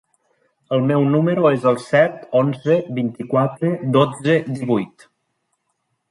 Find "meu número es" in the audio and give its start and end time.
0.91-1.67